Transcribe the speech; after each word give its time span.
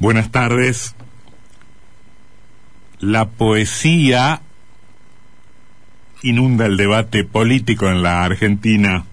Buenas 0.00 0.30
tardes. 0.30 0.94
La 3.00 3.28
poesía 3.28 4.40
inunda 6.22 6.64
el 6.64 6.78
debate 6.78 7.22
político 7.22 7.86
en 7.86 8.02
la 8.02 8.24
Argentina. 8.24 9.04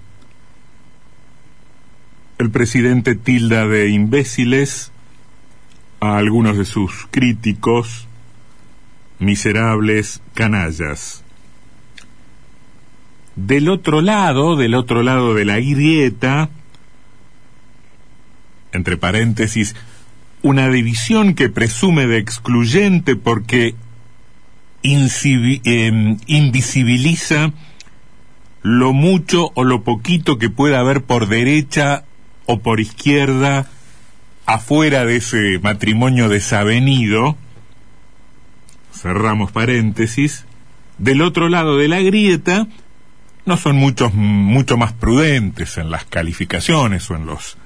El 2.38 2.52
presidente 2.52 3.16
tilda 3.16 3.68
de 3.68 3.90
imbéciles 3.90 4.94
a 6.00 6.18
algunos 6.18 6.58
de 6.58 6.64
sus 6.64 7.06
críticos, 7.12 8.08
miserables 9.20 10.22
canallas. 10.36 11.22
Del 13.36 13.68
otro 13.68 14.00
lado, 14.00 14.56
del 14.56 14.74
otro 14.74 15.04
lado 15.04 15.34
de 15.34 15.44
la 15.44 15.58
grieta, 15.58 16.50
entre 18.72 18.96
paréntesis, 18.96 19.76
una 20.48 20.70
división 20.70 21.34
que 21.34 21.50
presume 21.50 22.08
de 22.08 22.18
excluyente 22.18 23.16
porque 23.16 23.76
em, 24.84 26.18
invisibiliza 26.26 27.52
lo 28.62 28.94
mucho 28.94 29.52
o 29.56 29.64
lo 29.64 29.84
poquito 29.84 30.38
que 30.38 30.50
pueda 30.50 30.80
haber 30.80 31.04
por 31.04 31.28
derecha 31.28 32.06
o 32.46 32.60
por 32.60 32.80
izquierda 32.80 33.68
afuera 34.46 35.06
de 35.06 35.18
ese 35.18 35.60
matrimonio 35.62 36.30
desavenido, 36.30 37.36
cerramos 38.94 39.52
paréntesis, 39.52 40.46
del 40.98 41.22
otro 41.22 41.50
lado 41.50 41.78
de 41.78 41.90
la 41.90 42.00
grieta 42.00 42.68
no 43.46 43.58
son 43.58 43.76
muchos 43.76 44.14
mucho 44.14 44.78
más 44.78 44.94
prudentes 44.94 45.78
en 45.78 45.92
las 45.92 46.06
calificaciones 46.06 47.10
o 47.12 47.16
en 47.16 47.26
los 47.26 47.58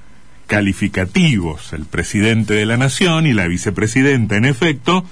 calificativos. 0.52 1.72
El 1.72 1.86
presidente 1.86 2.52
de 2.52 2.66
la 2.66 2.76
nación 2.76 3.26
y 3.26 3.32
la 3.32 3.48
vicepresidenta, 3.48 4.36
en 4.36 4.44
efecto, 4.44 5.02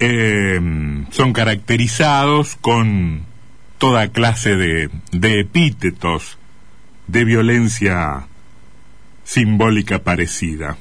em, 0.00 1.06
son 1.12 1.32
caracterizados 1.32 2.56
con 2.56 3.22
toda 3.78 4.08
clase 4.08 4.56
de, 4.56 4.90
de 5.12 5.38
epítetos 5.38 6.38
de 7.06 7.24
violencia 7.24 8.26
simbólica 9.22 10.00
parecida. 10.00 10.76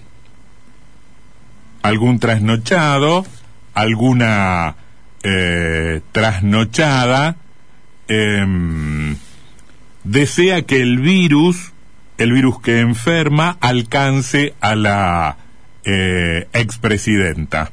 Algún 1.84 2.18
trasnochado, 2.18 3.28
alguna 3.76 4.76
eh, 5.22 6.02
trasnochada, 6.12 7.36
em, 8.08 9.18
desea 10.04 10.64
que 10.64 10.82
el 10.82 10.98
virus 10.98 11.74
el 12.20 12.34
virus 12.34 12.60
que 12.62 12.82
enferma 12.82 13.58
alcance 13.62 14.54
a 14.60 14.76
la 14.76 15.38
eh, 15.86 16.48
expresidenta. 16.54 17.72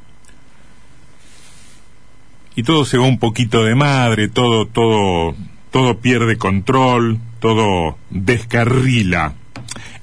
Y 2.55 2.63
todo 2.63 2.85
se 2.85 2.97
va 2.97 3.07
un 3.07 3.19
poquito 3.19 3.65
de 3.65 3.75
madre, 3.75 4.29
todo, 4.29 4.67
todo, 4.67 5.35
todo 5.73 5.99
pierde 5.99 6.39
control, 6.39 7.19
todo 7.41 7.99
descarrila. 8.11 9.35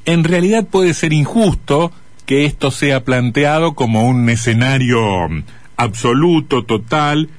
En 0.05 0.25
realidad 0.25 0.67
puede 0.67 0.93
ser 0.93 1.13
injusto 1.13 1.93
que 2.25 2.45
esto 2.45 2.69
sea 2.69 3.05
planteado 3.05 3.73
como 3.75 4.07
un 4.07 4.29
escenario 4.29 4.99
absoluto, 5.77 6.65
total, 6.65 7.29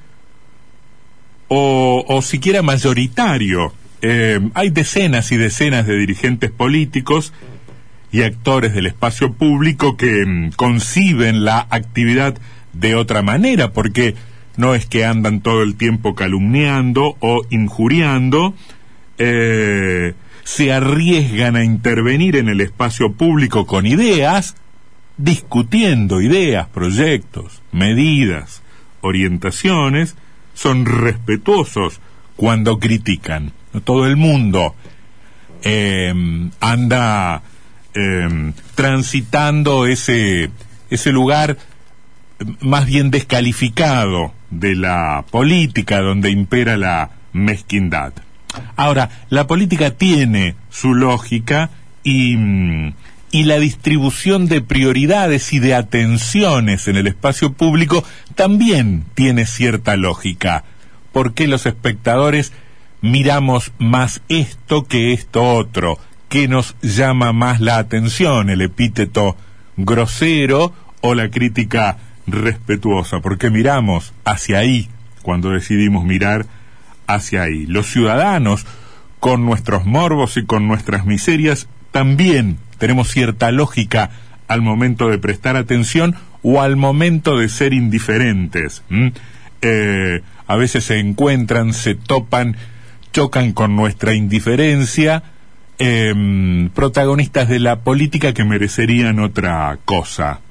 o, 1.49 2.03
o 2.07 2.21
siquiera 2.23 2.63
mayoritario 2.63 3.73
eh, 4.07 4.39
hay 4.53 4.69
decenas 4.69 5.31
y 5.31 5.37
decenas 5.37 5.87
de 5.87 5.97
dirigentes 5.97 6.51
políticos 6.51 7.33
y 8.11 8.21
actores 8.21 8.75
del 8.75 8.85
espacio 8.85 9.33
público 9.33 9.97
que 9.97 10.23
mm, 10.23 10.51
conciben 10.51 11.43
la 11.43 11.65
actividad 11.71 12.37
de 12.73 12.93
otra 12.93 13.23
manera, 13.23 13.73
porque 13.73 14.13
no 14.57 14.75
es 14.75 14.85
que 14.85 15.05
andan 15.05 15.41
todo 15.41 15.63
el 15.63 15.75
tiempo 15.75 16.13
calumniando 16.13 17.17
o 17.19 17.47
injuriando, 17.49 18.53
eh, 19.17 20.13
se 20.43 20.71
arriesgan 20.71 21.55
a 21.55 21.63
intervenir 21.63 22.35
en 22.35 22.47
el 22.47 22.61
espacio 22.61 23.13
público 23.13 23.65
con 23.65 23.87
ideas, 23.87 24.53
discutiendo 25.17 26.21
ideas, 26.21 26.67
proyectos, 26.67 27.63
medidas, 27.71 28.61
orientaciones, 29.01 30.15
son 30.53 30.85
respetuosos 30.85 32.01
cuando 32.35 32.77
critican 32.77 33.51
todo 33.81 34.05
el 34.05 34.15
mundo 34.15 34.75
em, 35.63 36.51
anda 36.59 37.41
em, 37.93 38.53
transitando 38.75 39.85
ese, 39.85 40.49
ese 40.89 41.11
lugar 41.11 41.57
más 42.59 42.85
bien 42.85 43.11
descalificado 43.11 44.33
de 44.49 44.75
la 44.75 45.25
política 45.31 46.01
donde 46.01 46.29
impera 46.29 46.77
la 46.77 47.11
mezquindad. 47.33 48.13
Ahora, 48.75 49.09
la 49.29 49.47
política 49.47 49.91
tiene 49.91 50.55
su 50.69 50.93
lógica 50.93 51.71
y, 52.03 52.37
y, 53.31 53.43
la 53.43 53.57
distribución 53.57 54.47
de 54.47 54.61
prioridades 54.61 55.51
y 55.51 55.59
de 55.59 55.73
atenciones 55.75 56.87
en 56.87 56.95
el 56.95 57.07
espacio 57.07 57.53
público 57.53 58.03
también 58.35 59.03
tiene 59.15 59.45
cierta 59.45 59.95
lógica. 59.95 60.63
porque 61.15 61.47
los 61.47 61.65
espectadores 61.65 62.51
miramos 63.01 63.71
más 63.77 64.21
esto 64.29 64.85
que 64.85 65.13
esto 65.13 65.43
otro, 65.43 65.99
que 66.29 66.47
nos 66.47 66.75
llama 66.81 67.33
más 67.33 67.59
la 67.59 67.77
atención, 67.77 68.49
el 68.49 68.61
epíteto 68.61 69.37
grosero 69.77 70.73
o 71.01 71.13
la 71.13 71.29
crítica 71.29 71.97
respetuosa, 72.27 73.19
porque 73.19 73.49
miramos 73.49 74.13
hacia 74.23 74.59
ahí 74.59 74.89
cuando 75.21 75.51
decidimos 75.51 76.03
mirar 76.03 76.45
hacia 77.07 77.43
ahí. 77.43 77.65
Los 77.65 77.87
ciudadanos, 77.87 78.65
con 79.19 79.45
nuestros 79.45 79.85
morbos 79.85 80.37
y 80.37 80.45
con 80.45 80.67
nuestras 80.67 81.05
miserias, 81.05 81.67
también 81.91 82.57
tenemos 82.77 83.09
cierta 83.09 83.51
lógica 83.51 84.11
al 84.47 84.61
momento 84.61 85.09
de 85.09 85.17
prestar 85.17 85.55
atención 85.55 86.15
o 86.43 86.61
al 86.61 86.75
momento 86.75 87.37
de 87.37 87.49
ser 87.49 87.73
indiferentes. 87.73 88.83
Eh, 89.61 90.21
a 90.47 90.55
veces 90.55 90.83
se 90.85 90.99
encuentran, 90.99 91.73
se 91.73 91.95
topan 91.95 92.55
chocan 93.15 93.53
con 93.53 93.77
nuestra 93.77 94.13
indiferencia, 94.13 95.23
em, 95.77 96.67
protagonistas 96.71 97.47
de 97.47 97.59
la 97.59 97.79
política 97.79 98.33
que 98.33 98.43
merecerían 98.43 99.19
otra 99.19 99.79
cosa. 99.85 100.41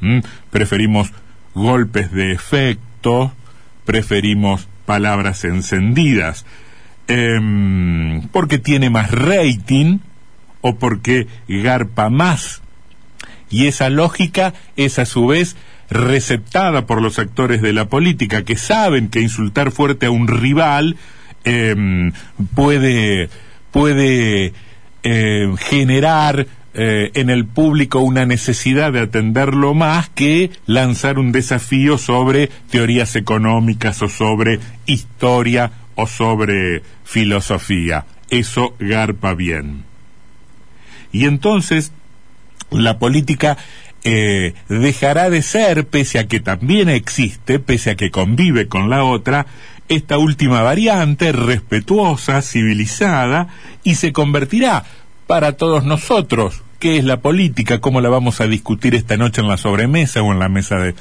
Preferimos 0.50 1.12
golpes 1.54 2.10
de 2.10 2.32
efecto, 2.32 3.34
preferimos 3.84 4.66
palabras 4.86 5.44
encendidas, 5.44 6.46
em, 7.06 8.28
porque 8.28 8.56
tiene 8.56 8.88
más 8.88 9.10
rating 9.10 9.98
o 10.62 10.76
porque 10.76 11.26
garpa 11.46 12.08
más. 12.08 12.62
Y 13.50 13.66
esa 13.66 13.90
lógica 13.90 14.54
es 14.76 14.98
a 14.98 15.04
su 15.04 15.26
vez 15.26 15.54
receptada 15.90 16.86
por 16.86 17.02
los 17.02 17.18
actores 17.18 17.60
de 17.60 17.74
la 17.74 17.90
política 17.90 18.42
que 18.42 18.56
saben 18.56 19.08
que 19.08 19.20
insultar 19.20 19.70
fuerte 19.70 20.06
a 20.06 20.10
un 20.10 20.28
rival 20.28 20.96
Em, 21.44 22.12
puede, 22.54 23.28
puede 23.70 24.52
eh, 25.02 25.54
generar 25.58 26.46
eh, 26.76 27.12
en 27.14 27.30
el 27.30 27.44
público 27.44 28.00
una 28.00 28.26
necesidad 28.26 28.92
de 28.92 29.00
atenderlo 29.00 29.74
más 29.74 30.08
que 30.08 30.50
lanzar 30.66 31.18
un 31.18 31.30
desafío 31.30 31.98
sobre 31.98 32.48
teorías 32.70 33.14
económicas 33.14 34.02
o 34.02 34.08
sobre 34.08 34.58
historia 34.86 35.70
o 35.94 36.06
sobre 36.06 36.82
filosofía. 37.04 38.06
Eso 38.30 38.74
garpa 38.80 39.34
bien. 39.34 39.84
Y 41.12 41.26
entonces 41.26 41.92
la 42.70 42.98
política 42.98 43.56
eh, 44.02 44.54
dejará 44.68 45.30
de 45.30 45.42
ser, 45.42 45.86
pese 45.86 46.18
a 46.18 46.26
que 46.26 46.40
también 46.40 46.88
existe, 46.88 47.58
pese 47.58 47.90
a 47.90 47.94
que 47.94 48.10
convive 48.10 48.68
con 48.68 48.90
la 48.90 49.04
otra, 49.04 49.46
esta 49.88 50.18
última 50.18 50.62
variante, 50.62 51.32
respetuosa, 51.32 52.42
civilizada, 52.42 53.48
y 53.82 53.96
se 53.96 54.12
convertirá 54.12 54.84
para 55.26 55.52
todos 55.52 55.84
nosotros, 55.84 56.62
qué 56.78 56.98
es 56.98 57.04
la 57.04 57.20
política, 57.20 57.80
cómo 57.80 58.00
la 58.00 58.08
vamos 58.08 58.40
a 58.40 58.46
discutir 58.46 58.94
esta 58.94 59.16
noche 59.16 59.40
en 59.40 59.48
la 59.48 59.56
sobremesa 59.56 60.22
o 60.22 60.32
en 60.32 60.38
la 60.38 60.48
mesa 60.48 60.76
de, 60.76 60.94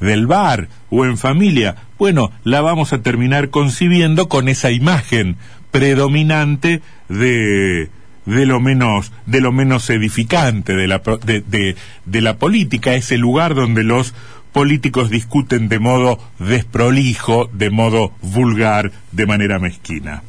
del 0.00 0.26
bar 0.26 0.68
o 0.90 1.04
en 1.04 1.18
familia. 1.18 1.76
Bueno, 1.98 2.30
la 2.44 2.60
vamos 2.60 2.92
a 2.92 3.02
terminar 3.02 3.50
concibiendo 3.50 4.28
con 4.28 4.48
esa 4.48 4.70
imagen 4.70 5.36
predominante 5.70 6.82
de 7.08 7.90
de 8.28 8.44
lo 8.44 8.60
menos 8.60 9.10
de 9.24 9.40
lo 9.40 9.52
menos 9.52 9.88
edificante 9.88 10.76
de 10.76 10.86
la 10.86 11.02
de, 11.24 11.76
de, 12.04 12.20
la 12.20 12.36
política 12.36 12.94
ese 12.94 13.16
lugar 13.16 13.54
donde 13.54 13.82
los 13.82 14.14
políticos 14.52 15.08
discuten 15.08 15.68
de 15.68 15.78
modo 15.78 16.18
desprolijo, 16.38 17.48
de 17.52 17.70
modo 17.70 18.12
vulgar, 18.20 18.92
de 19.12 19.26
manera 19.26 19.58
mezquina. 19.58 20.22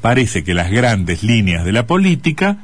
Parece 0.00 0.44
que 0.44 0.52
las 0.52 0.70
grandes 0.70 1.22
líneas 1.22 1.64
de 1.64 1.72
la 1.72 1.86
política 1.86 2.58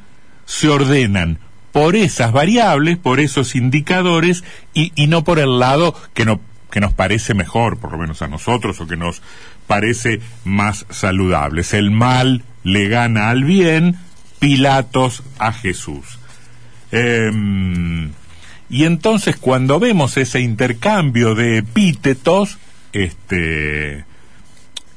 se 0.44 0.68
ordenan 0.68 1.38
por 1.72 1.96
esas 1.96 2.32
variables, 2.32 2.98
por 2.98 3.20
esos 3.20 3.54
indicadores 3.54 4.44
y, 4.74 4.92
y 4.96 5.06
no 5.06 5.24
por 5.24 5.38
el 5.38 5.58
lado 5.58 5.94
que, 6.14 6.24
no, 6.24 6.40
que 6.70 6.80
nos 6.80 6.92
parece 6.92 7.34
mejor, 7.34 7.78
por 7.78 7.92
lo 7.92 7.98
menos 7.98 8.20
a 8.22 8.28
nosotros, 8.28 8.80
o 8.80 8.86
que 8.86 8.96
nos 8.96 9.22
parece 9.66 10.20
más 10.44 10.84
saludable. 10.90 11.62
El 11.72 11.90
mal 11.90 12.42
le 12.62 12.88
gana 12.88 13.30
al 13.30 13.44
bien, 13.44 13.96
Pilatos 14.38 15.22
a 15.38 15.52
Jesús. 15.52 16.18
Em, 16.92 18.12
y 18.70 18.84
entonces 18.84 19.36
cuando 19.36 19.80
vemos 19.80 20.16
ese 20.16 20.40
intercambio 20.40 21.34
de 21.34 21.58
epítetos, 21.58 22.58
este, 22.92 24.04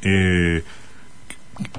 eh, 0.03 0.63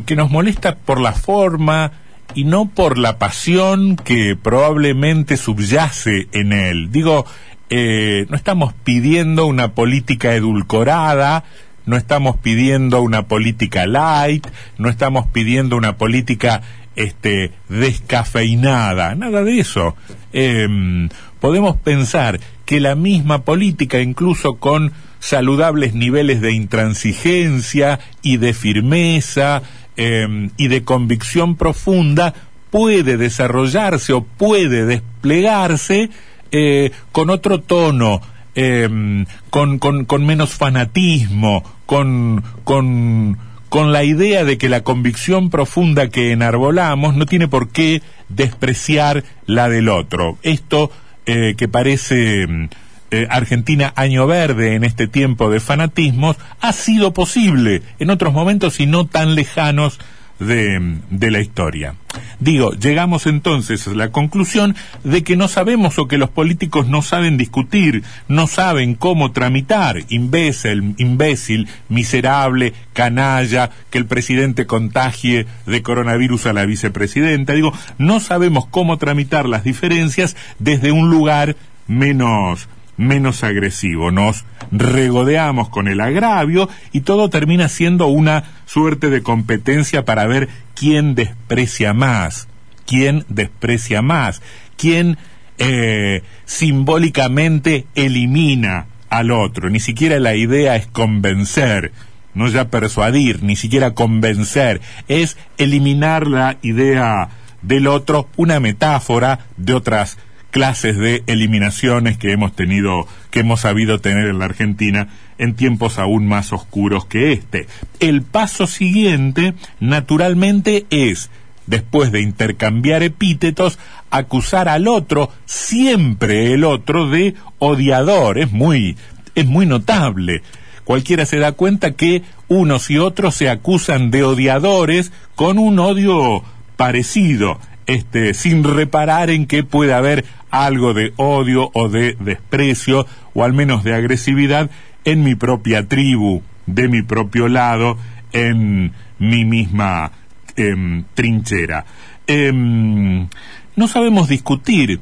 que 0.06 0.16
nos 0.16 0.30
molesta 0.30 0.76
por 0.76 1.00
la 1.00 1.12
forma 1.12 1.92
y 2.34 2.44
no 2.44 2.66
por 2.66 2.98
la 2.98 3.18
pasión 3.18 3.96
que 3.96 4.36
probablemente 4.36 5.36
subyace 5.36 6.28
en 6.32 6.52
él. 6.52 6.90
Digo, 6.90 7.26
eh, 7.70 8.26
no 8.28 8.36
estamos 8.36 8.74
pidiendo 8.84 9.46
una 9.46 9.72
política 9.72 10.34
edulcorada, 10.34 11.44
no 11.86 11.96
estamos 11.96 12.36
pidiendo 12.36 13.02
una 13.02 13.26
política 13.26 13.86
light, 13.86 14.46
no 14.78 14.88
estamos 14.88 15.26
pidiendo 15.26 15.76
una 15.76 15.96
política 15.96 16.62
este, 16.96 17.52
descafeinada, 17.68 19.14
nada 19.14 19.42
de 19.42 19.60
eso. 19.60 19.96
Em, 20.32 21.08
podemos 21.40 21.76
pensar 21.76 22.40
que 22.64 22.80
la 22.80 22.94
misma 22.94 23.42
política, 23.42 24.00
incluso 24.00 24.56
con 24.56 24.92
saludables 25.18 25.94
niveles 25.94 26.40
de 26.40 26.52
intransigencia 26.52 28.00
y 28.22 28.38
de 28.38 28.54
firmeza 28.54 29.62
em, 29.96 30.50
y 30.56 30.68
de 30.68 30.84
convicción 30.84 31.56
profunda, 31.56 32.34
puede 32.70 33.18
desarrollarse 33.18 34.14
o 34.14 34.24
puede 34.24 34.86
desplegarse 34.86 36.10
eh, 36.50 36.90
con 37.12 37.30
otro 37.30 37.60
tono, 37.60 38.20
em, 38.54 39.26
con, 39.50 39.78
con, 39.78 40.04
con, 40.04 40.26
menos 40.26 40.50
fanatismo, 40.50 41.64
con, 41.86 42.42
con 42.64 43.38
con 43.72 43.90
la 43.90 44.04
idea 44.04 44.44
de 44.44 44.58
que 44.58 44.68
la 44.68 44.82
convicción 44.82 45.48
profunda 45.48 46.10
que 46.10 46.32
enarbolamos 46.32 47.14
no 47.14 47.24
tiene 47.24 47.48
por 47.48 47.70
qué 47.70 48.02
despreciar 48.28 49.24
la 49.46 49.70
del 49.70 49.88
otro. 49.88 50.36
Esto 50.42 50.90
eh, 51.24 51.54
que 51.56 51.68
parece 51.68 52.46
mm, 52.46 52.68
eh, 53.12 53.26
Argentina 53.30 53.94
año 53.96 54.26
verde 54.26 54.74
en 54.74 54.84
este 54.84 55.06
tiempo 55.06 55.48
de 55.48 55.58
fanatismos 55.58 56.36
ha 56.60 56.72
sido 56.74 57.14
posible 57.14 57.80
en 57.98 58.10
otros 58.10 58.34
momentos 58.34 58.78
y 58.78 58.84
no 58.84 59.06
tan 59.06 59.34
lejanos 59.34 59.98
de, 60.38 61.30
la 61.30 61.40
historia. 61.40 61.94
Digo, 62.40 62.72
llegamos 62.72 63.26
entonces 63.26 63.86
a 63.86 63.94
la 63.94 64.10
conclusión 64.10 64.74
de 65.04 65.22
que 65.22 65.36
no 65.36 65.48
sabemos 65.48 65.98
o 65.98 66.08
que 66.08 66.18
los 66.18 66.30
políticos 66.30 66.88
no 66.88 67.02
saben 67.02 67.36
discutir, 67.36 68.02
no 68.28 68.46
saben 68.46 68.94
cómo 68.94 69.32
tramitar, 69.32 69.98
imbécil, 70.08 70.94
imbécil, 70.98 71.68
miserable, 71.88 72.74
canalla, 72.92 73.70
que 73.90 73.98
el 73.98 74.06
presidente 74.06 74.66
contagie 74.66 75.46
de 75.66 75.82
coronavirus 75.82 76.46
a 76.46 76.52
la 76.52 76.66
vicepresidenta. 76.66 77.52
Digo, 77.54 77.72
no 77.98 78.20
sabemos 78.20 78.66
cómo 78.66 78.98
tramitar 78.98 79.48
las 79.48 79.64
diferencias 79.64 80.36
desde 80.58 80.92
un 80.92 81.10
lugar 81.10 81.56
menos 81.86 82.68
menos 82.96 83.44
agresivo. 83.44 84.10
Nos 84.10 84.44
regodeamos 84.70 85.68
con 85.68 85.88
el 85.88 86.00
agravio 86.00 86.68
y 86.92 87.00
todo 87.02 87.30
termina 87.30 87.68
siendo 87.68 88.06
una 88.06 88.44
suerte 88.66 89.10
de 89.10 89.22
competencia 89.22 90.04
para 90.04 90.26
ver 90.26 90.48
quién 90.74 91.14
desprecia 91.14 91.92
más, 91.92 92.48
quién 92.86 93.24
desprecia 93.28 94.02
más, 94.02 94.42
quién 94.76 95.18
eh, 95.58 96.22
simbólicamente 96.44 97.86
elimina 97.94 98.86
al 99.10 99.30
otro. 99.30 99.70
Ni 99.70 99.80
siquiera 99.80 100.18
la 100.18 100.34
idea 100.34 100.76
es 100.76 100.86
convencer, 100.86 101.92
no 102.34 102.48
ya 102.48 102.68
persuadir, 102.68 103.42
ni 103.42 103.56
siquiera 103.56 103.92
convencer, 103.92 104.80
es 105.08 105.36
eliminar 105.58 106.26
la 106.26 106.56
idea 106.62 107.28
del 107.60 107.86
otro, 107.86 108.28
una 108.36 108.58
metáfora 108.58 109.40
de 109.56 109.74
otras 109.74 110.18
clases 110.52 110.98
de 110.98 111.24
eliminaciones 111.26 112.18
que 112.18 112.30
hemos 112.30 112.54
tenido, 112.54 113.08
que 113.30 113.40
hemos 113.40 113.62
sabido 113.62 114.00
tener 114.00 114.28
en 114.28 114.38
la 114.38 114.44
Argentina 114.44 115.08
en 115.38 115.54
tiempos 115.54 115.98
aún 115.98 116.28
más 116.28 116.52
oscuros 116.52 117.06
que 117.06 117.32
este. 117.32 117.66
El 117.98 118.22
paso 118.22 118.68
siguiente, 118.68 119.54
naturalmente, 119.80 120.86
es, 120.90 121.30
después 121.66 122.12
de 122.12 122.20
intercambiar 122.20 123.02
epítetos, 123.02 123.78
acusar 124.10 124.68
al 124.68 124.86
otro, 124.88 125.32
siempre 125.46 126.52
el 126.52 126.64
otro, 126.64 127.08
de 127.08 127.34
odiador. 127.58 128.38
Es 128.38 128.52
muy, 128.52 128.96
es 129.34 129.46
muy 129.46 129.64
notable. 129.64 130.42
Cualquiera 130.84 131.24
se 131.24 131.38
da 131.38 131.52
cuenta 131.52 131.92
que 131.92 132.22
unos 132.48 132.90
y 132.90 132.98
otros 132.98 133.34
se 133.34 133.48
acusan 133.48 134.10
de 134.10 134.22
odiadores 134.22 135.12
con 135.34 135.58
un 135.58 135.78
odio 135.78 136.44
parecido 136.76 137.58
este, 137.86 138.34
sin 138.34 138.64
reparar 138.64 139.30
en 139.30 139.46
que 139.46 139.64
puede 139.64 139.92
haber 139.92 140.24
algo 140.50 140.94
de 140.94 141.12
odio 141.16 141.70
o 141.74 141.88
de 141.88 142.16
desprecio 142.20 143.06
o 143.34 143.44
al 143.44 143.52
menos 143.52 143.84
de 143.84 143.94
agresividad 143.94 144.70
en 145.04 145.24
mi 145.24 145.34
propia 145.34 145.88
tribu, 145.88 146.42
de 146.66 146.88
mi 146.88 147.02
propio 147.02 147.48
lado, 147.48 147.96
en 148.32 148.92
mi 149.18 149.44
misma 149.44 150.12
em, 150.56 151.04
trinchera. 151.14 151.84
Em, 152.26 153.28
no 153.76 153.88
sabemos 153.88 154.28
discutir. 154.28 155.00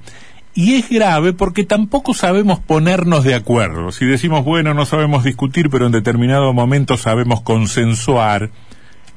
Y 0.53 0.75
es 0.75 0.89
grave 0.91 1.33
porque 1.33 1.65
tampoco 1.65 2.13
sabemos 2.13 2.59
ponernos 2.59 3.25
de 3.25 3.35
acuerdo. 3.35 3.93
Si 3.93 4.05
decimos, 4.05 4.45
bueno, 4.45 4.75
no 4.75 4.85
sabemos 4.85 5.23
discutir, 5.25 5.71
pero 5.71 5.87
en 5.87 5.93
determinado 5.93 6.53
momento 6.53 6.97
sabemos 6.97 7.41
consensuar, 7.41 8.51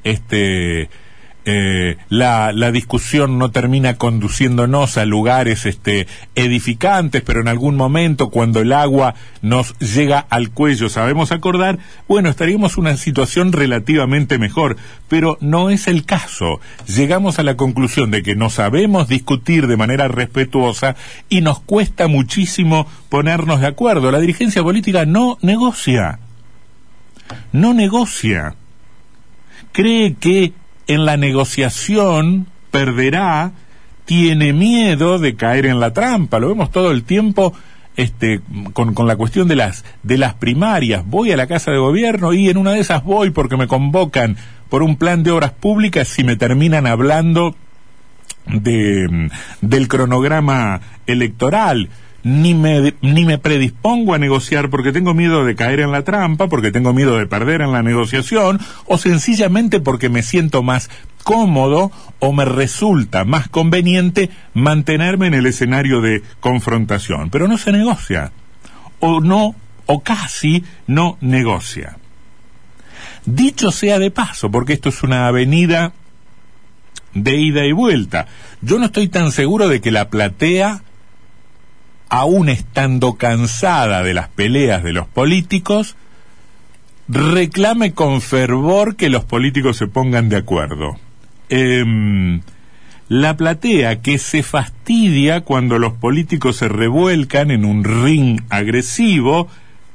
este, 0.04 0.88
eh, 1.46 1.96
la, 2.08 2.52
la, 2.52 2.72
discusión 2.72 3.38
no 3.38 3.50
termina 3.50 3.96
conduciéndonos 3.96 4.96
a 4.96 5.04
lugares 5.04 5.66
este, 5.66 6.06
edificantes, 6.34 7.20
pero 7.20 7.40
en 7.42 7.48
algún 7.48 7.76
momento 7.76 8.30
cuando 8.30 8.60
el 8.60 8.72
agua 8.72 9.14
nos 9.42 9.78
llega 9.78 10.18
al 10.18 10.50
cuello 10.50 10.88
sabemos 10.88 11.32
acordar, 11.32 11.78
bueno, 12.08 12.30
estaríamos 12.30 12.74
en 12.74 12.80
una 12.80 12.96
situación 12.96 13.52
relativamente 13.52 14.38
mejor, 14.38 14.76
pero 15.08 15.36
no 15.40 15.68
es 15.68 15.86
el 15.86 16.04
caso. 16.04 16.60
Llegamos 16.86 17.38
a 17.38 17.42
la 17.42 17.56
conclusión 17.56 18.10
de 18.10 18.22
que 18.22 18.36
no 18.36 18.48
sabemos 18.48 19.08
discutir 19.08 19.66
de 19.66 19.76
manera 19.76 20.08
respetuosa 20.08 20.96
y 21.28 21.42
nos 21.42 21.60
cuesta 21.60 22.08
muchísimo 22.08 22.86
ponernos 23.10 23.60
de 23.60 23.66
acuerdo. 23.66 24.10
La 24.10 24.20
dirigencia 24.20 24.62
política 24.62 25.04
no 25.04 25.38
negocia. 25.42 26.20
No 27.52 27.74
negocia. 27.74 28.54
Cree 29.72 30.14
que 30.14 30.52
en 30.86 31.04
la 31.04 31.16
negociación 31.16 32.46
perderá, 32.70 33.52
tiene 34.04 34.52
miedo 34.52 35.18
de 35.18 35.34
caer 35.34 35.66
en 35.66 35.80
la 35.80 35.92
trampa. 35.92 36.38
Lo 36.38 36.48
vemos 36.48 36.70
todo 36.70 36.90
el 36.90 37.04
tiempo 37.04 37.54
este, 37.96 38.40
con, 38.72 38.94
con, 38.94 39.06
la 39.06 39.16
cuestión 39.16 39.48
de 39.48 39.56
las, 39.56 39.84
de 40.02 40.18
las 40.18 40.34
primarias. 40.34 41.04
Voy 41.06 41.32
a 41.32 41.36
la 41.36 41.46
Casa 41.46 41.70
de 41.70 41.78
Gobierno 41.78 42.32
y 42.32 42.48
en 42.48 42.56
una 42.56 42.72
de 42.72 42.80
esas 42.80 43.04
voy 43.04 43.30
porque 43.30 43.56
me 43.56 43.68
convocan 43.68 44.36
por 44.68 44.82
un 44.82 44.96
plan 44.96 45.22
de 45.22 45.30
obras 45.30 45.52
públicas 45.52 46.18
y 46.18 46.24
me 46.24 46.36
terminan 46.36 46.86
hablando 46.86 47.54
de, 48.46 49.30
del 49.60 49.88
cronograma 49.88 50.80
electoral 51.06 51.88
ni 52.24 52.54
me, 52.54 52.94
ni 53.02 53.26
me 53.26 53.38
predispongo 53.38 54.14
a 54.14 54.18
negociar 54.18 54.70
porque 54.70 54.92
tengo 54.92 55.12
miedo 55.12 55.44
de 55.44 55.54
caer 55.54 55.80
en 55.80 55.92
la 55.92 56.02
trampa, 56.02 56.48
porque 56.48 56.72
tengo 56.72 56.94
miedo 56.94 57.18
de 57.18 57.26
perder 57.26 57.60
en 57.60 57.72
la 57.72 57.82
negociación, 57.82 58.60
o 58.86 58.98
sencillamente 58.98 59.78
porque 59.78 60.08
me 60.08 60.22
siento 60.22 60.62
más 60.62 60.90
cómodo 61.22 61.92
o 62.18 62.32
me 62.32 62.46
resulta 62.46 63.24
más 63.24 63.48
conveniente 63.48 64.30
mantenerme 64.54 65.26
en 65.26 65.34
el 65.34 65.46
escenario 65.46 66.00
de 66.00 66.22
confrontación. 66.40 67.28
Pero 67.28 67.46
no 67.46 67.58
se 67.58 67.72
negocia, 67.72 68.32
o 69.00 69.20
no, 69.20 69.54
o 69.86 70.02
casi 70.02 70.64
no 70.86 71.18
negocia. 71.20 71.98
Dicho 73.26 73.70
sea 73.70 73.98
de 73.98 74.10
paso, 74.10 74.50
porque 74.50 74.72
esto 74.72 74.88
es 74.88 75.02
una 75.02 75.26
avenida 75.26 75.92
de 77.12 77.36
ida 77.36 77.64
y 77.64 77.72
vuelta, 77.72 78.26
yo 78.60 78.78
no 78.78 78.86
estoy 78.86 79.08
tan 79.08 79.30
seguro 79.30 79.68
de 79.68 79.80
que 79.80 79.90
la 79.90 80.08
platea 80.08 80.82
aún 82.14 82.48
estando 82.48 83.14
cansada 83.14 84.04
de 84.04 84.14
las 84.14 84.28
peleas 84.28 84.84
de 84.84 84.92
los 84.92 85.08
políticos, 85.08 85.96
reclame 87.08 87.92
con 87.92 88.20
fervor 88.20 88.94
que 88.94 89.10
los 89.10 89.24
políticos 89.24 89.78
se 89.78 89.88
pongan 89.88 90.28
de 90.28 90.36
acuerdo. 90.36 90.96
Em, 91.48 92.40
la 93.08 93.36
platea 93.36 94.00
que 94.00 94.18
se 94.18 94.44
fastidia 94.44 95.40
cuando 95.40 95.80
los 95.80 95.94
políticos 95.94 96.58
se 96.58 96.68
revuelcan 96.68 97.50
en 97.50 97.64
un 97.64 97.82
ring 97.82 98.42
agresivo, 98.48 99.48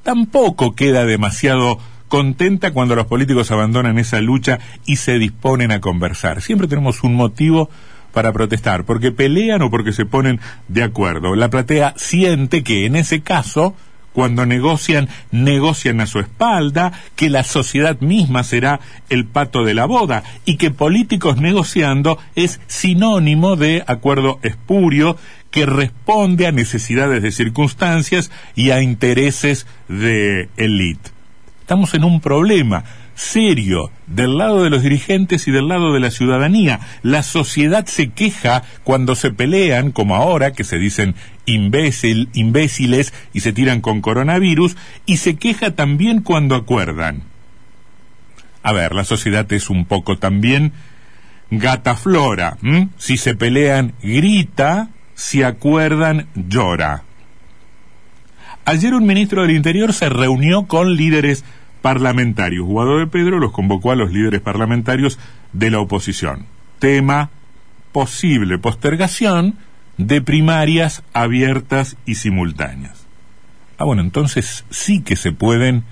tampoco 0.04 0.76
queda 0.76 1.06
demasiado 1.06 1.80
contenta 2.10 2.72
cuando 2.72 2.96
los 2.96 3.06
políticos 3.06 3.50
abandonan 3.52 3.98
esa 3.98 4.20
lucha 4.20 4.60
y 4.86 4.98
se 4.98 5.18
disponen 5.20 5.72
a 5.72 5.80
conversar. 5.80 6.42
Siempre 6.42 6.68
tenemos 6.68 7.02
un 7.04 7.16
motivo 7.16 7.70
para 8.20 8.34
protestar, 8.34 8.84
porque 8.84 9.14
pelean 9.14 9.62
o 9.62 9.70
porque 9.72 9.94
se 9.94 10.06
ponen 10.06 10.42
de 10.68 10.84
acuerdo. 10.84 11.36
La 11.36 11.50
platea 11.50 11.94
siente 11.96 12.64
que 12.64 12.86
en 12.86 12.98
ese 12.98 13.22
caso 13.22 13.76
cuando 14.12 14.46
negocian, 14.46 15.08
negocian 15.32 16.02
a 16.02 16.06
su 16.06 16.20
espalda, 16.20 16.92
que 17.16 17.30
la 17.30 17.46
sociedad 17.46 17.98
misma 18.02 18.44
será 18.44 18.82
el 19.08 19.24
pato 19.24 19.64
de 19.64 19.74
la 19.74 19.86
boda 19.86 20.24
y 20.44 20.58
que 20.58 20.70
políticos 20.70 21.38
negociando 21.38 22.20
es 22.36 22.60
sinónimo 22.68 23.56
de 23.56 23.86
acuerdo 23.88 24.40
espurio 24.44 25.16
que 25.50 25.66
responde 25.66 26.46
a 26.46 26.52
necesidades 26.52 27.24
de 27.24 27.32
circunstancias 27.32 28.32
y 28.54 28.72
a 28.72 28.82
intereses 28.82 29.66
de 29.88 30.50
élite. 30.58 31.12
Estamos 31.62 31.94
en 31.94 32.04
un 32.04 32.20
problema 32.20 32.84
serio 33.20 33.92
del 34.08 34.38
lado 34.38 34.64
de 34.64 34.70
los 34.70 34.82
dirigentes 34.82 35.48
y 35.48 35.52
del 35.52 35.68
lado 35.68 35.94
de 35.94 36.00
la 36.00 36.10
ciudadanía. 36.10 36.80
La 37.04 37.22
sociedad 37.22 37.86
se 37.86 38.10
queja 38.12 38.64
cuando 38.84 39.14
se 39.14 39.32
pelean, 39.32 39.92
como 39.92 40.16
ahora, 40.16 40.54
que 40.54 40.64
se 40.64 40.78
dicen 40.78 41.16
imbécil, 41.46 42.30
imbéciles 42.34 43.14
y 43.34 43.42
se 43.42 43.52
tiran 43.52 43.82
con 43.82 44.00
coronavirus, 44.00 44.78
y 45.06 45.18
se 45.18 45.36
queja 45.36 45.72
también 45.72 46.22
cuando 46.22 46.56
acuerdan. 46.56 47.24
A 48.64 48.72
ver, 48.72 48.96
la 48.96 49.04
sociedad 49.04 49.52
es 49.52 49.70
un 49.70 49.86
poco 49.86 50.18
también 50.18 50.72
gata 51.52 51.96
flora. 51.96 52.58
Si 52.98 53.18
se 53.18 53.36
pelean, 53.36 53.96
grita, 54.02 54.90
si 55.14 55.44
acuerdan, 55.44 56.28
llora. 56.36 57.04
Ayer 58.64 58.94
un 58.94 59.06
ministro 59.06 59.42
del 59.42 59.52
Interior 59.52 59.94
se 59.94 60.10
reunió 60.10 60.68
con 60.68 60.96
líderes 60.96 61.44
parlamentarios. 61.82 62.66
Guado 62.66 62.98
de 63.00 63.08
Pedro 63.08 63.40
los 63.40 63.52
convocó 63.52 63.92
a 63.92 63.96
los 63.96 64.12
líderes 64.12 64.42
parlamentarios 64.42 65.20
de 65.54 65.72
la 65.72 65.80
oposición. 65.80 66.46
Tema 66.80 67.30
posible 67.92 68.58
postergación 68.58 69.58
de 69.98 70.22
primarias 70.22 71.04
abiertas 71.14 71.98
y 72.06 72.16
simultáneas. 72.16 73.06
Ah, 73.78 73.86
bueno, 73.86 74.02
entonces 74.02 74.66
sí 74.70 75.02
que 75.02 75.16
se 75.16 75.32
pueden 75.32 75.84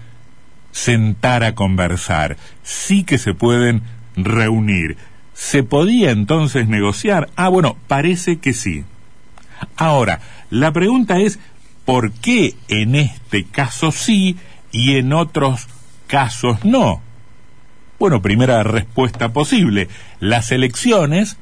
sentar 0.71 1.43
a 1.43 1.55
conversar, 1.55 2.37
sí 2.63 3.03
que 3.03 3.17
se 3.17 3.33
pueden 3.33 3.81
reunir. 4.15 4.97
¿Se 5.33 5.63
podía 5.63 6.11
entonces 6.11 6.67
negociar? 6.67 7.29
Ah, 7.35 7.49
bueno, 7.49 7.77
parece 7.87 8.37
que 8.37 8.53
sí. 8.53 8.85
Ahora, 9.75 10.19
la 10.49 10.71
pregunta 10.71 11.19
es, 11.19 11.39
¿por 11.85 12.11
qué 12.11 12.55
en 12.67 12.95
este 12.95 13.45
caso 13.45 13.91
sí 13.91 14.37
y 14.71 14.95
en 14.95 15.13
otros 15.13 15.67
casos 16.07 16.65
no? 16.65 17.01
Bueno, 17.99 18.21
primera 18.21 18.63
respuesta 18.63 19.33
posible. 19.33 19.87
Las 20.19 20.51
elecciones, 20.51 21.37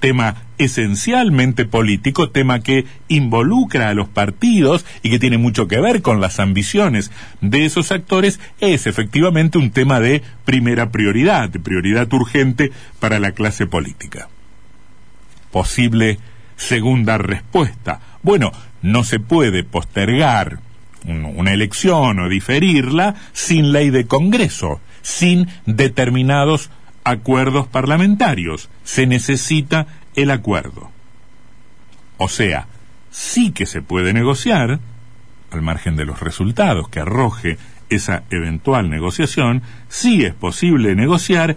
tema 0.00 0.36
esencialmente 0.58 1.66
político, 1.66 2.30
tema 2.30 2.60
que 2.60 2.84
involucra 3.08 3.90
a 3.90 3.94
los 3.94 4.08
partidos 4.08 4.84
y 5.02 5.10
que 5.10 5.18
tiene 5.18 5.38
mucho 5.38 5.68
que 5.68 5.80
ver 5.80 6.02
con 6.02 6.20
las 6.20 6.40
ambiciones 6.40 7.12
de 7.40 7.64
esos 7.64 7.92
actores, 7.92 8.40
es 8.60 8.86
efectivamente 8.86 9.58
un 9.58 9.70
tema 9.70 10.00
de 10.00 10.22
primera 10.44 10.90
prioridad, 10.90 11.50
prioridad 11.50 12.12
urgente 12.12 12.72
para 12.98 13.20
la 13.20 13.32
clase 13.32 13.66
política. 13.66 14.28
Posible 15.52 16.18
segunda 16.56 17.18
respuesta. 17.18 18.00
Bueno, 18.22 18.52
no 18.82 19.04
se 19.04 19.20
puede 19.20 19.64
postergar 19.64 20.58
una 21.04 21.52
elección 21.52 22.20
o 22.20 22.28
diferirla 22.28 23.14
sin 23.32 23.72
ley 23.72 23.90
de 23.90 24.06
Congreso, 24.06 24.80
sin 25.02 25.48
determinados 25.66 26.70
acuerdos 27.04 27.66
parlamentarios. 27.66 28.68
Se 28.84 29.06
necesita 29.06 29.86
el 30.14 30.30
acuerdo. 30.30 30.90
O 32.18 32.28
sea, 32.28 32.66
sí 33.10 33.52
que 33.52 33.66
se 33.66 33.82
puede 33.82 34.12
negociar, 34.12 34.80
al 35.50 35.62
margen 35.62 35.96
de 35.96 36.04
los 36.04 36.20
resultados 36.20 36.88
que 36.88 37.00
arroje 37.00 37.58
esa 37.88 38.22
eventual 38.30 38.88
negociación, 38.88 39.62
sí 39.88 40.24
es 40.24 40.34
posible 40.34 40.94
negociar 40.94 41.56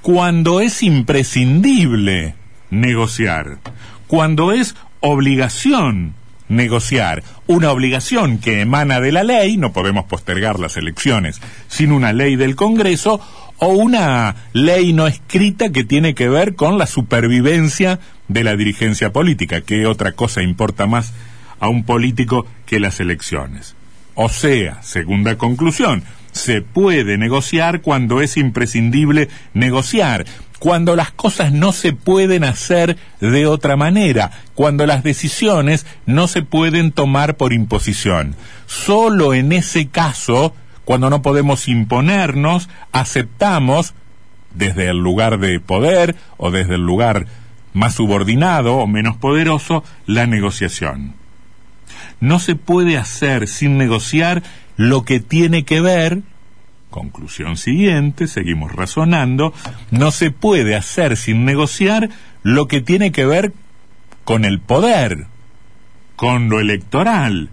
cuando 0.00 0.60
es 0.60 0.82
imprescindible 0.82 2.34
negociar, 2.70 3.58
cuando 4.06 4.52
es 4.52 4.76
obligación 5.00 6.14
negociar 6.48 7.22
una 7.46 7.70
obligación 7.70 8.38
que 8.38 8.60
emana 8.60 9.00
de 9.00 9.12
la 9.12 9.22
ley, 9.22 9.56
no 9.56 9.72
podemos 9.72 10.04
postergar 10.04 10.60
las 10.60 10.76
elecciones 10.76 11.40
sin 11.68 11.92
una 11.92 12.12
ley 12.12 12.36
del 12.36 12.56
Congreso, 12.56 13.20
o 13.58 13.68
una 13.68 14.36
ley 14.52 14.92
no 14.92 15.06
escrita 15.06 15.70
que 15.70 15.84
tiene 15.84 16.14
que 16.14 16.28
ver 16.28 16.54
con 16.54 16.76
la 16.76 16.86
supervivencia 16.86 18.00
de 18.28 18.44
la 18.44 18.56
dirigencia 18.56 19.12
política, 19.12 19.60
que 19.60 19.86
otra 19.86 20.12
cosa 20.12 20.42
importa 20.42 20.86
más 20.86 21.12
a 21.60 21.68
un 21.68 21.84
político 21.84 22.46
que 22.66 22.80
las 22.80 23.00
elecciones. 23.00 23.76
O 24.14 24.28
sea, 24.28 24.82
segunda 24.82 25.36
conclusión, 25.38 26.04
se 26.32 26.62
puede 26.62 27.16
negociar 27.16 27.80
cuando 27.80 28.20
es 28.20 28.36
imprescindible 28.36 29.28
negociar, 29.54 30.26
cuando 30.64 30.96
las 30.96 31.10
cosas 31.10 31.52
no 31.52 31.72
se 31.72 31.92
pueden 31.92 32.42
hacer 32.42 32.96
de 33.20 33.46
otra 33.46 33.76
manera, 33.76 34.30
cuando 34.54 34.86
las 34.86 35.02
decisiones 35.02 35.84
no 36.06 36.26
se 36.26 36.40
pueden 36.40 36.90
tomar 36.90 37.36
por 37.36 37.52
imposición. 37.52 38.34
Solo 38.64 39.34
en 39.34 39.52
ese 39.52 39.88
caso, 39.88 40.54
cuando 40.86 41.10
no 41.10 41.20
podemos 41.20 41.68
imponernos, 41.68 42.70
aceptamos, 42.92 43.92
desde 44.54 44.88
el 44.88 44.96
lugar 44.96 45.38
de 45.38 45.60
poder 45.60 46.16
o 46.38 46.50
desde 46.50 46.76
el 46.76 46.86
lugar 46.86 47.26
más 47.74 47.96
subordinado 47.96 48.76
o 48.76 48.86
menos 48.86 49.18
poderoso, 49.18 49.84
la 50.06 50.26
negociación. 50.26 51.12
No 52.20 52.38
se 52.38 52.56
puede 52.56 52.96
hacer 52.96 53.48
sin 53.48 53.76
negociar 53.76 54.42
lo 54.78 55.04
que 55.04 55.20
tiene 55.20 55.66
que 55.66 55.82
ver 55.82 56.22
Conclusión 56.94 57.56
siguiente, 57.56 58.28
seguimos 58.28 58.70
razonando, 58.70 59.52
no 59.90 60.12
se 60.12 60.30
puede 60.30 60.76
hacer 60.76 61.16
sin 61.16 61.44
negociar 61.44 62.08
lo 62.44 62.68
que 62.68 62.80
tiene 62.80 63.10
que 63.10 63.26
ver 63.26 63.52
con 64.22 64.44
el 64.44 64.60
poder, 64.60 65.26
con 66.14 66.48
lo 66.48 66.60
electoral, 66.60 67.50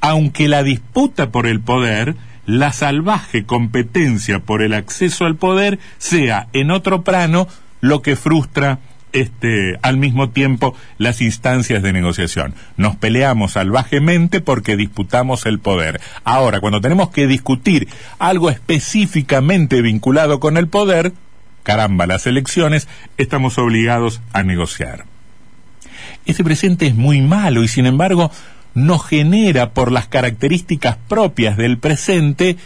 aunque 0.00 0.46
la 0.46 0.62
disputa 0.62 1.32
por 1.32 1.48
el 1.48 1.58
poder, 1.58 2.14
la 2.46 2.72
salvaje 2.72 3.44
competencia 3.44 4.38
por 4.38 4.62
el 4.62 4.72
acceso 4.74 5.26
al 5.26 5.34
poder 5.34 5.80
sea 5.98 6.46
en 6.52 6.70
otro 6.70 7.02
plano 7.02 7.48
lo 7.80 8.02
que 8.02 8.14
frustra 8.14 8.78
este, 9.12 9.78
al 9.82 9.96
mismo 9.96 10.30
tiempo 10.30 10.74
las 10.98 11.20
instancias 11.20 11.82
de 11.82 11.92
negociación. 11.92 12.54
Nos 12.76 12.96
peleamos 12.96 13.52
salvajemente 13.52 14.40
porque 14.40 14.76
disputamos 14.76 15.46
el 15.46 15.58
poder. 15.58 16.00
Ahora, 16.24 16.60
cuando 16.60 16.80
tenemos 16.80 17.10
que 17.10 17.26
discutir 17.26 17.88
algo 18.18 18.50
específicamente 18.50 19.82
vinculado 19.82 20.40
con 20.40 20.56
el 20.56 20.68
poder, 20.68 21.12
caramba, 21.62 22.06
las 22.06 22.26
elecciones, 22.26 22.88
estamos 23.16 23.58
obligados 23.58 24.20
a 24.32 24.42
negociar. 24.42 25.04
Este 26.26 26.44
presente 26.44 26.86
es 26.86 26.94
muy 26.94 27.20
malo 27.20 27.62
y 27.62 27.68
sin 27.68 27.86
embargo 27.86 28.30
no 28.74 28.98
genera 28.98 29.70
por 29.70 29.90
las 29.90 30.06
características 30.06 30.96
propias 31.08 31.56
del 31.56 31.78
presente 31.78 32.56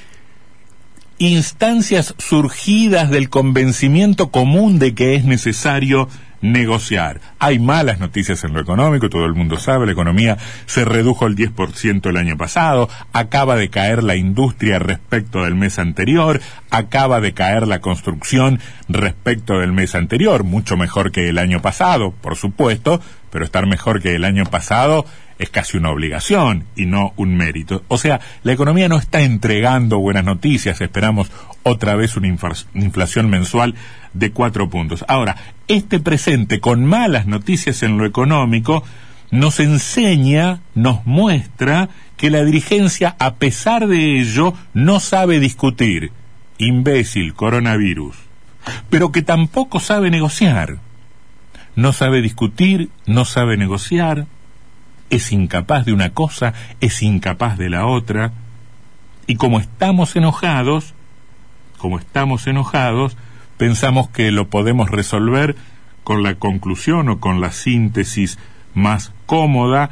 instancias 1.19 2.15
surgidas 2.19 3.11
del 3.11 3.31
convencimiento 3.31 4.31
común 4.31 4.79
de 4.79 4.95
que 4.95 5.15
es 5.15 5.25
necesario 5.25 6.09
negociar. 6.45 7.21
Hay 7.39 7.59
malas 7.59 7.99
noticias 8.01 8.45
en 8.45 8.53
lo 8.53 8.61
económico, 8.61 9.09
todo 9.09 9.25
el 9.25 9.35
mundo 9.35 9.59
sabe, 9.59 9.87
la 9.87 9.93
economía 9.93 10.37
se 10.67 10.85
redujo 10.85 11.27
el 11.27 11.37
10% 11.37 12.07
el 12.07 12.17
año 12.19 12.37
pasado, 12.37 12.91
acaba 13.15 13.57
de 13.57 13.71
caer 13.71 14.03
la 14.03 14.15
industria 14.15 14.79
respecto 14.79 15.43
del 15.43 15.55
mes 15.55 15.79
anterior, 15.79 16.41
acaba 16.71 17.23
de 17.23 17.33
caer 17.33 17.67
la 17.67 17.81
construcción 17.81 18.61
respecto 18.89 19.59
del 19.59 19.73
mes 19.73 19.95
anterior, 19.95 20.45
mucho 20.45 20.77
mejor 20.77 21.13
que 21.13 21.31
el 21.31 21.39
año 21.39 21.63
pasado, 21.63 22.13
por 22.13 22.37
supuesto, 22.37 23.01
pero 23.31 23.47
estar 23.47 23.67
mejor 23.67 24.03
que 24.03 24.15
el 24.15 24.25
año 24.25 24.45
pasado 24.45 25.07
es 25.39 25.51
casi 25.51 25.77
una 25.77 25.91
obligación 25.91 26.65
y 26.77 26.87
no 26.87 27.13
un 27.17 27.37
mérito. 27.37 27.83
O 27.89 27.99
sea, 27.99 28.21
la 28.43 28.53
economía 28.53 28.89
no 28.89 28.99
está 28.99 29.23
entregando 29.23 29.99
buenas 29.99 30.25
noticias, 30.25 30.81
esperamos 30.81 31.31
otra 31.63 31.97
vez 31.97 32.17
una 32.17 32.29
inflación 32.75 33.31
mensual 33.31 33.75
de 34.13 34.31
cuatro 34.31 34.69
puntos. 34.71 35.05
Ahora, 35.09 35.37
este 35.69 36.01
presente 36.01 36.61
con 36.61 36.85
malas 36.85 37.27
noticias 37.27 37.83
en 37.83 37.99
lo 37.99 38.07
económico 38.07 38.85
nos 39.31 39.59
enseña, 39.59 40.61
nos 40.75 41.05
muestra 41.07 41.89
que 42.17 42.31
la 42.31 42.45
dirigencia, 42.45 43.17
a 43.19 43.35
pesar 43.35 43.89
de 43.89 44.21
ello, 44.21 44.55
no 44.73 45.01
sabe 45.01 45.41
discutir. 45.41 46.13
Imbécil, 46.59 47.35
coronavirus. 47.35 48.17
Pero 48.91 49.11
que 49.11 49.23
tampoco 49.23 49.81
sabe 49.81 50.11
negociar. 50.11 50.79
No 51.75 51.93
sabe 51.93 52.23
discutir, 52.23 52.91
no 53.07 53.25
sabe 53.25 53.57
negociar, 53.57 54.27
es 55.15 55.33
incapaz 55.33 55.85
de 55.85 55.93
una 55.93 56.11
cosa, 56.11 56.55
es 56.81 57.03
incapaz 57.03 57.57
de 57.59 57.71
la 57.71 57.87
otra. 57.87 58.33
Y 59.27 59.37
como 59.37 59.61
estamos 59.61 60.17
enojados, 60.17 60.95
como 61.79 61.99
estamos 61.99 62.47
enojados, 62.47 63.17
pensamos 63.57 64.09
que 64.09 64.31
lo 64.31 64.49
podemos 64.49 64.91
resolver 64.91 65.57
con 66.03 66.23
la 66.23 66.35
conclusión 66.35 67.09
o 67.09 67.21
con 67.21 67.41
la 67.41 67.53
síntesis 67.53 68.39
más 68.75 69.13
cómoda 69.27 69.91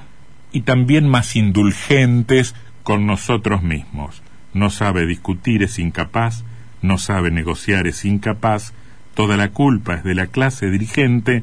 y 0.52 0.62
también 0.62 1.08
más 1.08 1.36
indulgentes 1.36 2.54
con 2.82 3.06
nosotros 3.06 3.62
mismos. 3.62 4.22
No 4.52 4.70
sabe 4.70 5.06
discutir, 5.06 5.62
es 5.62 5.78
incapaz, 5.78 6.44
no 6.82 6.98
sabe 6.98 7.30
negociar, 7.30 7.86
es 7.86 8.04
incapaz, 8.04 8.74
toda 9.14 9.36
la 9.36 9.50
culpa 9.50 9.94
es 9.94 10.04
de 10.04 10.14
la 10.14 10.26
clase 10.26 10.70
dirigente, 10.70 11.42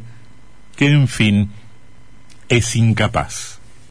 que 0.75 0.91
en 0.91 1.07
fin 1.07 1.49
es 2.49 2.75
incapaz. 2.75 3.58